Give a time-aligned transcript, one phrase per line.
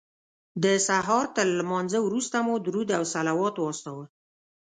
[0.63, 4.05] د سهار تر لمانځه وروسته مو درود او صلوات واستاوه.